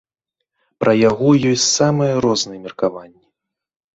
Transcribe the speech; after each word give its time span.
Пра 0.83 0.93
яго 1.09 1.29
ёсць 1.51 1.67
самыя 1.81 2.13
розныя 2.27 2.61
меркаванні. 2.65 3.21